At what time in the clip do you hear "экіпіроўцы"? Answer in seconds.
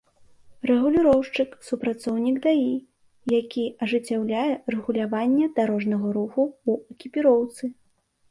6.97-7.63